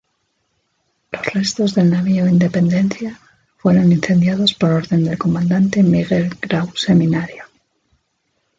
[1.11, 3.19] Los restos del navío "Independencia"
[3.57, 7.43] fueron incendiados por orden del comandante Miguel Grau Seminario.